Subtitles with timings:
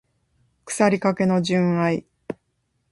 [0.65, 2.07] 腐りかけの純愛